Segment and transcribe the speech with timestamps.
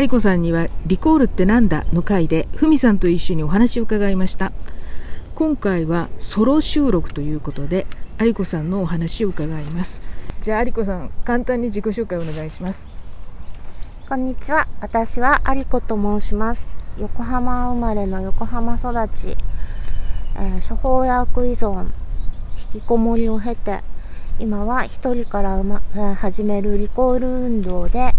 [0.00, 4.52] 有子さんには「リコールってなんだ?」の回でふみさんと一緒にお話を伺いました。
[5.34, 7.86] 今回はソロ収録ということで
[8.20, 10.02] 有子さんのお話を伺います。
[10.40, 12.86] じゃあ有子さん簡単に自己紹介お願いします。
[14.08, 14.68] こんにちは。
[14.80, 16.76] 私は有子と申します。
[16.98, 19.36] 横浜生まれの横浜育ち、
[20.36, 21.86] えー、処方薬依存
[22.74, 23.82] 引きこもりを経て
[24.38, 25.80] 今は一人から、ま、
[26.16, 28.14] 始めるリコール運動で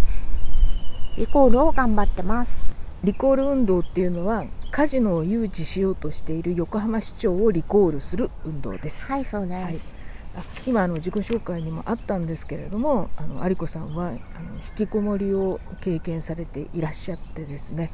[1.19, 2.73] リコールを頑張ってます。
[3.03, 9.11] リコール運動っていうのはカジノを誘致しようとしている横浜市長をリコールする運動です。
[9.11, 9.99] はいそうです、
[10.33, 14.17] はい、今あの自己紹介にもあったんですけれどもあの有子さんはあの
[14.65, 17.91] 引きこもりを経験されていらっしゃってですね。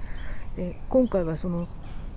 [0.56, 1.68] で今回はその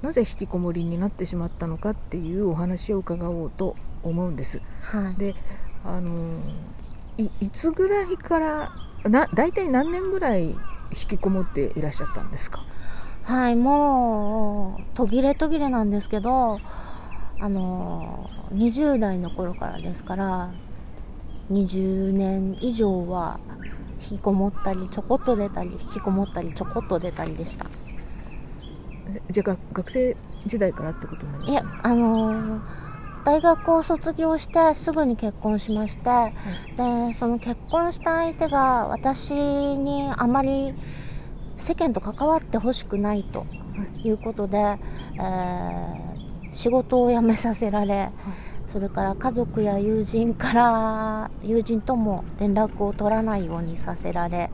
[0.03, 4.61] なぜ引きこもりになってしまったのかっていうお話を伺おうと思うんです。
[4.83, 5.35] はい、で
[5.87, 6.39] あの
[7.17, 8.73] いいつぐらいから
[9.05, 10.55] な大体何年ぐらい
[10.91, 12.65] 引きこもっていらっしゃったんですか？
[13.25, 16.61] はいもう途切れ途切れなんですけど
[17.41, 20.51] あの20代の頃からですから
[21.53, 23.39] 20年以上は
[24.01, 27.67] 引きこもったりちょこっと出たり引きこもったりちょこっと出たりでした。
[29.31, 32.88] じゃあ学生時代からってことなんですか、ね、いやあのー
[33.29, 40.73] 大学を卒業してすぐに結婚しまして、はい、でその結婚した相手が私にあまり
[41.59, 43.45] 世間と関わってほしくないと
[44.03, 44.09] い。
[44.09, 44.79] うことで、はい、
[45.17, 48.13] えー、仕事を辞めさせられ、はい、
[48.65, 54.49] それから家族や友人から友人とも連絡を取らないようにさせられ、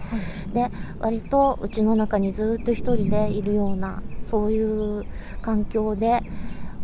[0.53, 5.07] で割とうちの中にずっと1人でいるようなそういう
[5.43, 6.25] 環境で。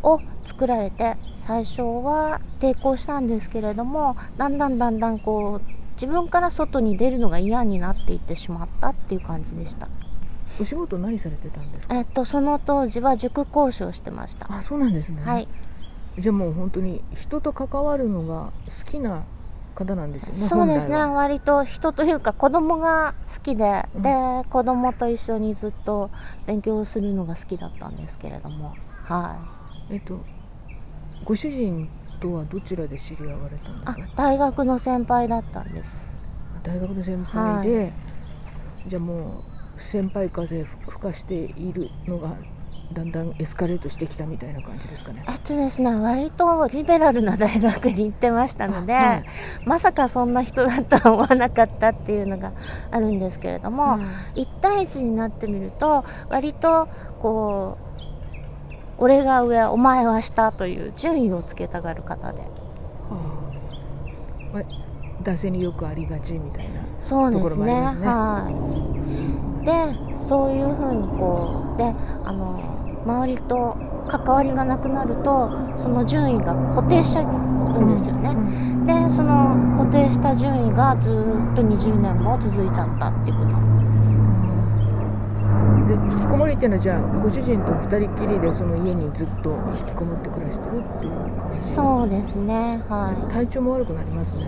[0.02, 9.88] を作られて最初は抵抗したんですけれどもだんだんだんだんこう自分から外に出るのが嫌になっていってしまったっていう感じでした。
[10.60, 11.94] お仕事何されてたんですか？
[11.94, 14.52] えっとその当時は塾講師をしてました。
[14.52, 15.22] あそうなんですね。
[15.22, 15.48] はい。
[16.18, 18.52] じゃあもう本当に人と関わるのが
[18.84, 19.24] 好きな
[19.74, 20.96] 方なんですよねそうですね。
[20.96, 24.10] 割と人というか子供が好きで、うん、で
[24.50, 26.10] 子供と一緒にずっと
[26.46, 28.74] 勉強するのが好きだったんですけれども。
[29.04, 29.59] はい
[29.90, 30.20] えっと
[31.24, 31.88] ご主人
[32.20, 33.96] とはどちらで知り合われたんですか？
[34.16, 36.18] 大学の先輩だったんです。
[36.62, 37.92] 大学の先輩で、はい、
[38.86, 39.44] じゃあも
[39.76, 42.36] う先輩風吹かしているのが
[42.92, 45.24] だんだんエスカレートしてきたみたいな感じですかね。
[45.28, 49.24] えっとですね、割とリベラルな大学に行ってましたので、はい、
[49.64, 52.52] まさかそんな人だとは思わなかったっていうのが
[52.90, 54.02] あるんですけれども、うん、
[54.34, 56.88] 1対1になってみると割と
[57.22, 57.89] こう
[59.00, 62.46] 俺が上お前は下という順位をつけたがる方で、は
[64.54, 66.82] あ、男性によくありがちみたいな。
[67.00, 67.72] そうですね、ね、
[68.06, 68.50] は
[69.62, 69.64] い。
[69.64, 69.72] で
[70.16, 71.84] そういうふうにこうで
[72.24, 72.60] あの
[73.04, 78.42] 周りと関わりがなくなるとその順位が固定しちゃうんですよね、うんう
[78.82, 81.14] ん、でその固定した順位がずっ
[81.56, 83.50] と20年も続いちゃったっていうこと。
[83.50, 83.79] なんです
[85.90, 91.66] で引きこもりっていうのはじゃあご主人と2人きりでその家にずっと引きこもって暮らしてるっていう感じ？
[91.66, 93.32] そうですねはい。
[93.32, 94.46] 体調も悪くなりますね。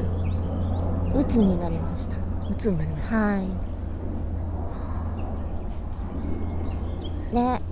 [1.17, 2.15] うつになりました。
[2.49, 3.49] うつになりましたはい。
[7.35, 7.63] で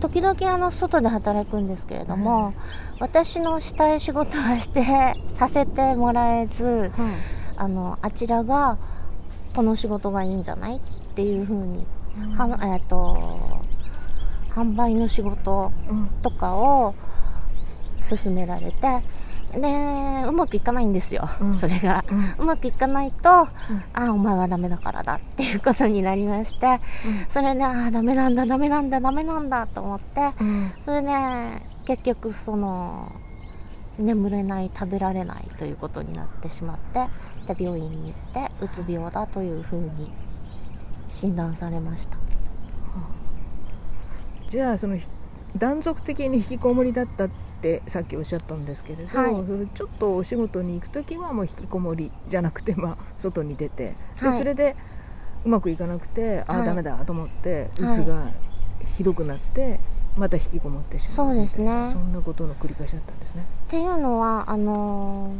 [0.00, 2.54] 時々あの外で働くんですけれども、
[3.00, 4.84] 私のしたい仕事はして
[5.34, 6.92] させてもらえず、
[7.56, 8.78] あのあちらが
[9.56, 10.76] この仕事がいいんじゃない？
[10.76, 10.80] っ
[11.16, 11.84] ていうふうに
[12.36, 13.64] はえーと、
[14.50, 15.72] 販売の仕事
[16.22, 16.94] とかを
[18.08, 19.02] 勧められて、
[19.52, 23.36] でうまくいかないんですよ、うん、それが、うん、うまくいかないと、うん、
[23.94, 26.80] ああお前はダメだからだっていうことになりまして、
[27.28, 30.32] それでああダメなんだダメなんだダメなんだと思って、
[30.84, 31.08] それで
[31.86, 33.10] 結局その
[33.98, 37.08] 眠れない食べられないということになってしまって
[37.52, 40.12] で病院に行ってうつ病だというふうに
[41.08, 42.22] 診断されました、は
[42.96, 44.98] あ、じゃあその
[45.56, 54.76] 断続的に引きこもりだったってさっきおっしゃったんですけれど、はい、それちょっとお仕事に行く時はもう引きこもりじゃなくて、まあ、外に出て、はい、でそれで
[55.44, 58.30] うまくいかなくてああ、はい、ダメだと思ってうつが
[58.96, 59.80] ひどくなって
[60.16, 61.90] また引きこもってしまうそうですね。
[61.92, 63.46] そんなことの繰り返しだったんですね。
[63.66, 65.32] っていうのはあの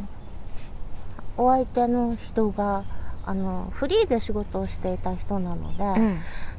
[1.37, 2.83] お相手の人が
[3.25, 6.17] あのフリーで仕事をしていた人なので、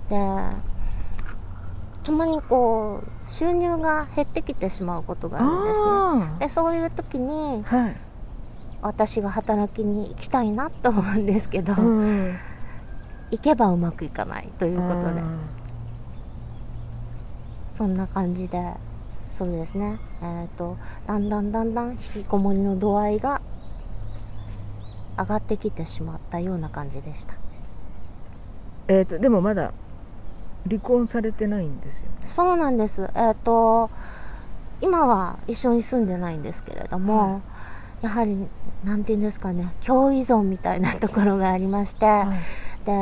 [0.09, 0.17] で
[2.03, 5.87] たまにこう収入が減ってきてしまうことがあるんですね。
[5.87, 7.97] あでそういう時にーはい。
[8.83, 12.35] 私が働きに行きたいなと思うんですけど、うん
[13.31, 15.21] 行けばうまくいかないということで。
[15.21, 15.61] あ
[17.71, 18.75] そんな感じで
[19.31, 19.99] そうですね。
[20.23, 20.77] えっ、と
[21.07, 23.41] だんだんだんだん引きこもりの度合いが
[25.21, 27.35] 上がってきてしまったような感じでした。
[27.35, 27.37] ー
[28.89, 29.73] えっ、とでもまだ
[30.69, 33.09] 離婚されてないんですよそうなんです。
[33.15, 33.91] えっ、と
[34.81, 37.43] 今は一緒に住んでないんですけれども、
[38.01, 38.35] やはり
[38.83, 42.07] なんて言うんですかね共依存みたいなところがありまして、
[42.87, 42.93] で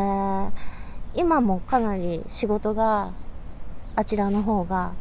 [1.15, 3.13] 今もかなり仕事が
[3.95, 4.93] あちらの方が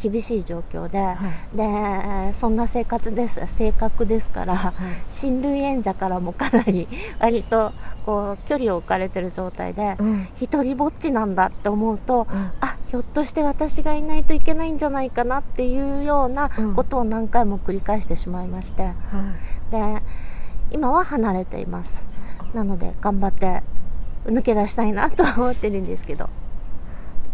[0.00, 1.16] 厳しい状況で、
[1.54, 4.72] でそんな生活です性格ですから、
[5.08, 6.86] 親類縁者からもかなり
[7.20, 7.72] 割と
[8.04, 10.28] こう距離を置かれてる状態で、うん。
[10.40, 12.52] 一人ぼっちなんだって思うと、うん。
[12.60, 16.74] あひょっとして私がいないといけないんじゃないかなっていうようなうん。
[16.74, 18.94] ことを何回も繰り返してしまいまして、はい。
[19.70, 20.02] で
[20.70, 22.06] 今は離れています。
[22.52, 23.62] なので頑張って
[24.26, 26.28] 抜け出したいなとは思ってるんですけど。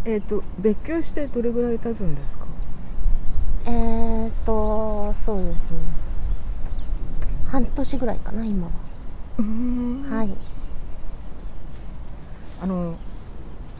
[0.03, 2.45] えっ、と別居してどれぐらい経つんですか？
[3.65, 5.77] えーっとそうですね。
[7.47, 8.71] 半年ぐらいかな今は、
[9.39, 10.03] うん。
[10.09, 10.31] はい。
[12.61, 12.95] あの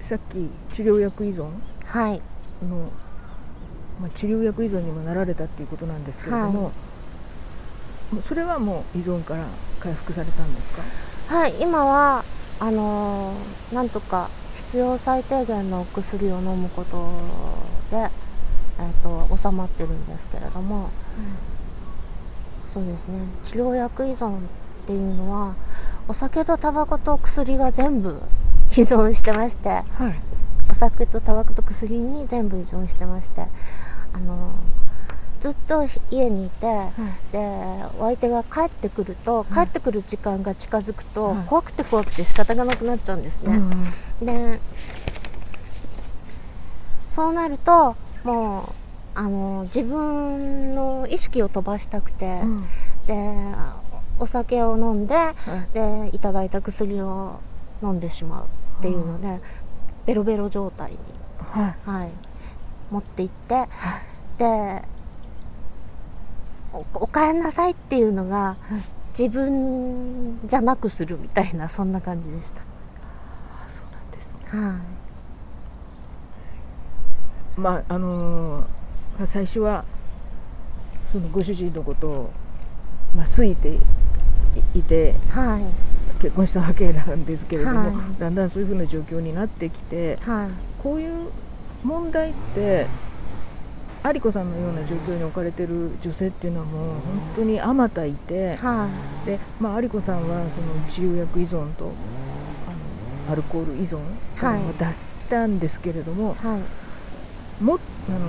[0.02, 1.50] さっき治療薬依存？
[1.86, 2.22] はい。
[2.68, 2.92] の、
[4.02, 6.72] まあ、治療薬依存にもなられたっていうことなんですけれども、は
[8.12, 9.46] もうそれはもう依存から
[9.80, 10.82] 回復されたんですか？
[11.36, 12.26] はい今は
[12.60, 17.10] あのーなんとか必要最低限のお薬を飲むこと
[17.90, 18.10] で、
[18.80, 20.90] えー、と収まってるんですけれども
[22.74, 23.20] そうですね。
[23.44, 24.40] 治療薬依存っ
[24.88, 25.56] ていうのは
[26.08, 28.22] お酒とタバコと薬が全部
[28.72, 29.86] 依存してましてはい。
[30.70, 33.48] お酒とタバコと薬に全部依存してまして
[34.14, 34.54] あの
[35.42, 36.68] ずっと家にいて、
[37.32, 37.40] で
[38.00, 41.46] お相手が帰ってくると、帰ってくる時間が近づくと、はい。
[41.48, 44.26] 怖くて怖くて仕方がなくなっちゃうんですね、うん。
[44.26, 44.60] で
[47.08, 48.66] そうなるともう
[49.14, 52.66] あの自分の意識を飛ばしたくて、うん。
[53.08, 53.16] で
[54.20, 55.16] お酒を飲んで、
[55.74, 57.40] でいただいた薬を
[57.82, 58.46] 飲んでしまう
[58.80, 59.42] っていうので、
[60.06, 60.98] ベロベロ状態に、
[61.40, 61.90] はい。
[61.90, 62.12] はい、
[62.92, 63.68] 持っていって、
[64.38, 64.84] で
[66.74, 68.58] おお帰んなさいっていうのが、
[69.18, 72.62] 自分じゃなくするみたいなそんな感じでした。
[72.62, 72.64] あ
[73.68, 74.46] そうなんですね。
[74.48, 74.91] はい
[77.62, 79.86] まああのー最初は
[81.12, 82.32] そのご主人のことを、
[83.16, 83.76] まあ、好いて
[84.76, 85.64] いいてはい。
[86.22, 88.20] 結婚したわけなんですけれども、はい。
[88.20, 90.50] だんだんそういうふうな状況になってきてはい。
[90.82, 91.30] こういう
[91.84, 92.88] 問題って
[94.04, 97.02] 有子さんのような状況に置かれてる女性っていうのはもう本
[97.36, 98.88] 当にあまたいては
[99.26, 101.92] で、まあ、有子さんはその治療薬依存と
[102.68, 104.00] あのアルコール依存
[104.38, 104.62] はい。
[104.62, 106.62] を出したんですけれども、いはい
[107.62, 108.20] もあの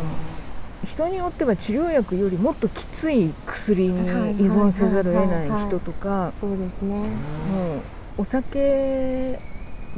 [0.84, 4.02] 人によっては治療薬よりもっときつい薬に依
[4.48, 6.94] 存せざるを得ない人とかそうですね。
[6.94, 7.80] もう
[8.18, 9.38] お酒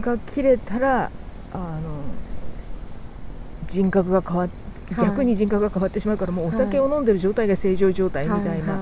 [0.01, 1.11] が切れたら
[1.53, 1.81] あの
[3.67, 4.49] 人格が変わっ
[4.93, 5.07] はい。
[5.07, 8.81] 逆に人格が変わってしまうからもうお酒を飲んでる状態が正常状態みたいな、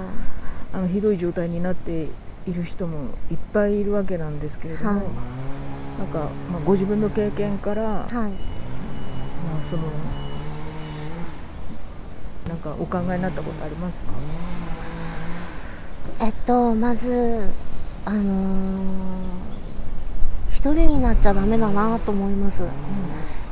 [0.73, 2.09] あのひどい状態になって
[2.47, 5.01] いる人もいっぱいいるわけなんですけれども、はい。
[5.99, 8.09] なんか、まあ、ご自分の経験から、まはい。
[8.19, 8.31] あ、
[9.71, 9.83] その
[12.49, 14.13] なんかお考えになったことありますか？
[16.21, 17.41] えっとまず
[18.05, 19.43] あのー
[20.49, 22.63] 一人になっちゃダメだなと思います。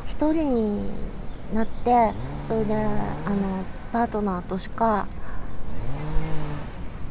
[0.06, 0.88] 一人に
[1.52, 2.12] なって
[2.44, 2.78] それであ
[3.30, 5.08] のパートナーとしか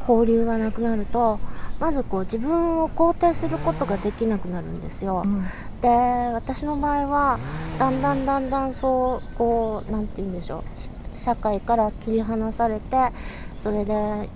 [0.07, 1.41] 交流がなくなると
[1.79, 5.43] まずこう自分を肯定することができなくなるんですよ、うん。
[5.81, 5.89] で
[6.33, 7.39] 私の場合は
[7.77, 10.79] だんだんだんだんそうこうなんて言うんでしょう。
[10.79, 13.11] し社会から切り離されて
[13.57, 14.29] それで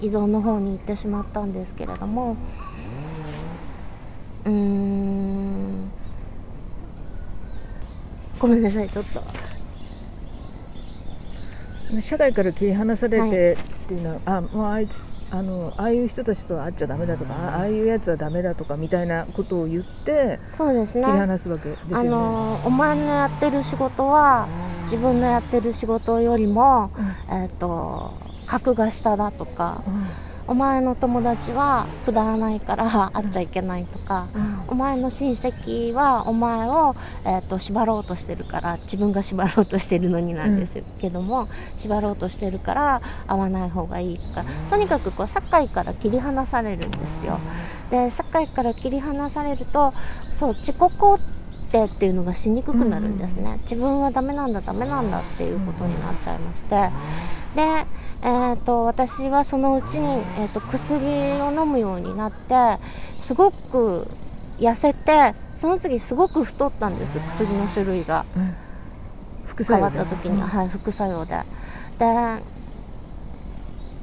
[0.00, 2.36] 依存の方に行ってしまったんですけれども
[4.44, 5.90] うーん。
[8.38, 9.22] ごめんなさいちょっと。
[12.00, 13.56] 社会から切り離されてっ
[13.88, 21.04] ていうのは、あもうあいつあのああいう人たちとは会っちゃダメだとかあああいうやつはダメだとかみたいなことを言ってそうですね。
[21.04, 21.94] 切り離すわけですよね。
[21.96, 24.46] あのお前のやってる仕事は
[24.86, 26.90] 自分のやってる仕事よりも、
[27.28, 28.14] えっ、と
[28.46, 29.82] 格が下だとか、
[30.48, 34.28] お前の友達はくだらないから会っちゃいけないとか、
[34.68, 44.44] お前の親戚はお前を、えーと、縛ろうとしてるから自分が縛ろうとしてるのになんですけども、縛ろうとしてるから会わない方がいいとか。
[44.70, 47.40] とにかくこう社会から切り離されるんですよ。
[47.90, 49.94] で社会から切り離されると
[50.30, 51.35] そう自己肯定
[51.68, 56.90] っていうのがしにくくなるんですね、自分はダメなんだダメなんだっていうことになっちゃいまして。
[57.54, 57.86] で
[58.22, 60.06] えーと、私はそのうちに、
[60.38, 61.04] えーと、薬
[61.42, 62.78] を飲むようになって
[63.18, 64.08] すごく
[64.58, 68.54] 痩せてその次すごく太ったんです薬の種類が、うん、
[69.64, 71.42] 変わった時に、うん、はい副作用で。
[71.98, 72.56] で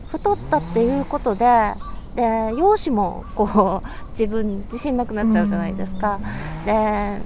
[0.10, 1.74] 太ったっていうことで
[2.16, 6.20] で容姿もこう自分自信なくなっちゃうじゃないですか、
[6.66, 7.20] で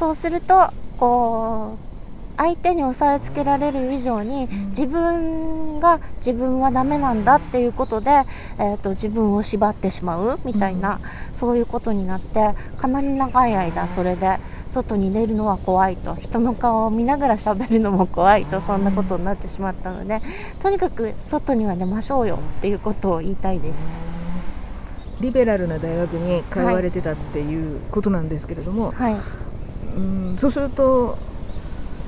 [0.00, 14.38] そうするとこう相手に押さえつけられる以上に自分が自分はダメなんだっていうことで、えーと、自分を縛ってしまうみたいな、うん、そういうことになってかなり長い間それで
[14.70, 16.14] 外に出るのは怖いと。
[16.14, 18.62] 人の顔を見ながら喋るのも怖いと。
[18.62, 20.22] そんなことになってしまったので
[20.62, 24.00] とにかく外には出ましょうよっていうことを言いたいです。
[25.20, 29.16] リベラルな大学に通われてたっていうことなんですけれども、はい、
[29.96, 31.18] うんそうすると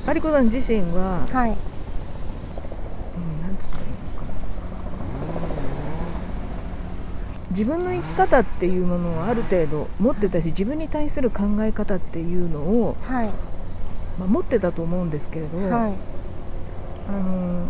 [0.07, 4.33] 有子さん自身は、はい、うん、なんつったらいいのかな。
[7.51, 13.27] 自分の生き方っていうものをある程度持ってたし自分に対する考え方っていうのを、はい、
[14.19, 15.93] まあ、持ってたと思うんですけれど、はい、
[17.09, 17.67] あの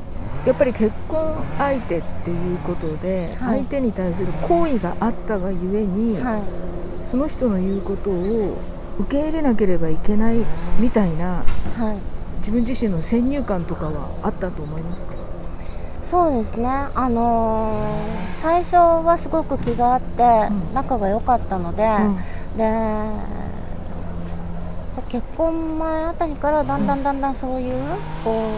[0.47, 6.19] やっぱり結婚相手っていうことで、相手に対する好意があったがゆえに、
[7.09, 8.59] その人の言うことを
[8.99, 10.37] 受け入れなければいけない
[10.79, 11.45] みたいな、
[11.77, 11.97] はい、
[12.39, 15.13] 自分自身の先入観とかはあったと思いますか？
[16.03, 22.09] そうですね、あのー、最初はすごく気があって、うん、仲が良かったので、う
[22.55, 22.65] ん、で
[25.09, 27.75] 結婚前あたりからだんだんだんだんそういう、
[28.25, 28.51] こ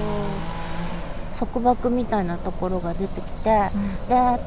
[1.35, 3.71] う束縛みたいなところが出てきて、
[4.09, 4.41] で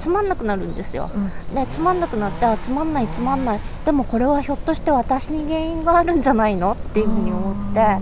[0.00, 3.60] つまんなくなるんですよ、うん、でつまんなくなってあつまんないつまんない。
[3.84, 6.72] でもこれはひょっとして私に原因があるんじゃないの？
[6.72, 7.98] っていうふうに思って。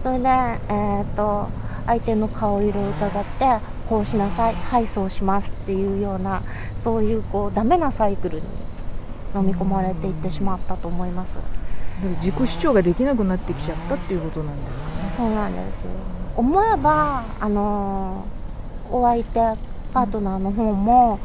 [0.00, 1.48] それで、えーと、
[1.86, 3.58] 相手の顔色を伺って
[3.88, 6.42] こうしなさいはいそうしますっていうような
[6.76, 8.42] そういうこうダメなサイクルに
[9.34, 11.36] 飲み込まれていってしまったと思います。
[12.20, 15.02] 自己主張ができなくなってきちゃったっていうことなんですかね。
[15.02, 15.84] そうなんです。
[16.36, 18.24] 思えばあの
[18.90, 19.40] お相手
[19.92, 21.20] パートナーの方も、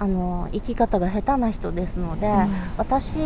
[0.00, 2.34] あの生き方が下手な人ですので、うん、
[2.76, 3.18] 私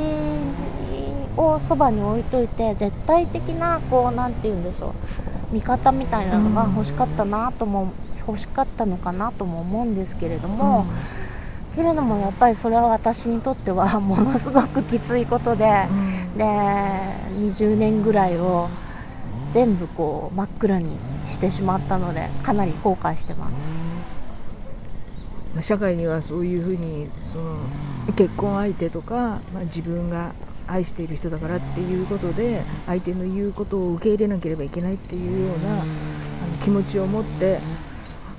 [1.36, 4.94] をそばに置いといて絶対的なこう何て言うんでしょ
[5.50, 7.92] う味方みたいなのが欲しかったなとも、
[8.26, 10.86] 欲しかったのかなとも思うんですけれども、
[11.70, 15.88] うん、けれどもやっぱりそれは私にとっては ものすごくきついことで、
[16.34, 16.44] うん、で
[17.38, 18.68] 20年ぐらいを
[19.50, 23.91] 全部こう真っ暗にしてしまったのでかなり後悔してます。
[25.60, 27.58] 社会にはそういうふうにその
[28.16, 30.32] 結婚相手とか、まあ、自分が
[30.66, 35.84] 愛している人だからっていうことで相手の言うことを受け入れなければいけないっていうようなあの
[36.62, 37.58] 気持ちを持って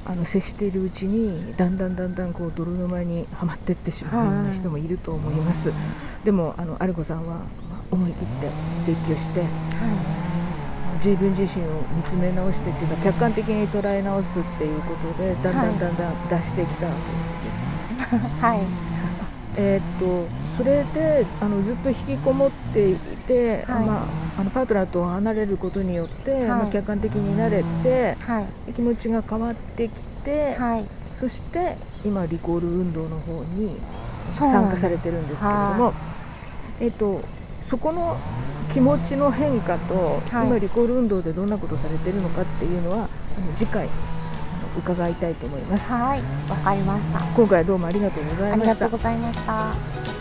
[0.06, 5.72] あの接しているうちにだんだんだんだんこう泥沼にはまっていってしまうような人もいると思います、
[6.26, 7.46] でもあの有子さんは
[7.90, 8.50] 思い切って
[8.86, 9.46] 別居して、
[11.04, 16.94] 自分自身を見つめ直してっていうか客観的に捉え直すっていうことでだんだんだんだん出してきたわ
[17.42, 18.20] けですね。
[18.40, 18.60] はい。
[19.56, 22.96] えー、っとそれであのずっと引きこもってい
[23.28, 24.08] て、はい、ま
[24.38, 30.58] あ、あのパートナーと離れることによって、はい、まあ、客観的になれて、はい、気持ちが変わってきて、
[31.14, 33.80] そして今リコール運動の方に
[34.32, 35.94] 参加されてるんですけれども、
[36.80, 37.22] えー、っと
[37.62, 38.18] そこの
[38.70, 43.08] 気持ちの変化と、今リコール運動でどんなことをされてるのかっていうのは
[43.56, 43.88] 次回
[44.78, 45.92] 伺いたいと思います。
[45.94, 46.22] はい。
[46.50, 47.20] わかりました。
[47.20, 48.72] 今回どうもありがとうございました。
[48.72, 50.13] ありがとうございました